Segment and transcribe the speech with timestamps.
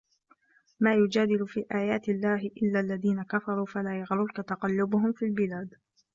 [0.79, 5.73] ما يُجادِلُ في آياتِ اللَّهِ إِلَّا الَّذينَ كَفَروا فَلا يَغرُركَ تَقَلُّبُهُم فِي البِلادِ